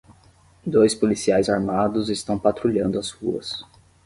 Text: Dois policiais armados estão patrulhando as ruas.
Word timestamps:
Dois 0.65 0.95
policiais 0.95 1.47
armados 1.47 2.09
estão 2.09 2.39
patrulhando 2.39 2.97
as 2.97 3.11
ruas. 3.11 3.63